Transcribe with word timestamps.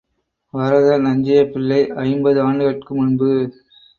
வரத 0.53 0.87
நஞ்சையபிள்ளை 0.97 1.79
ஐம்பது 2.05 2.41
ஆண்டுகட்கு 2.41 2.95
முன்பு. 2.95 3.29